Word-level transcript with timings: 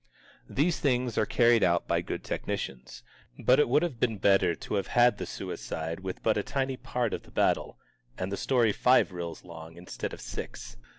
These 0.49 0.79
things 0.79 1.15
are 1.15 1.27
carried 1.27 1.61
out 1.63 1.87
by 1.87 2.01
good 2.01 2.23
technicians. 2.23 3.03
But 3.37 3.59
it 3.59 3.69
would 3.69 3.83
have 3.83 3.99
been 3.99 4.17
better 4.17 4.55
to 4.55 4.73
have 4.73 4.87
had 4.87 5.19
the 5.19 5.27
suicide 5.27 5.99
with 5.99 6.23
but 6.23 6.37
a 6.37 6.41
tiny 6.41 6.75
part 6.75 7.13
of 7.13 7.21
the 7.21 7.29
battle, 7.29 7.77
and 8.17 8.31
the 8.31 8.35
story 8.35 8.71
five 8.71 9.11
reels 9.11 9.45
long 9.45 9.77
instead 9.77 10.11
of 10.11 10.19
six. 10.19 10.75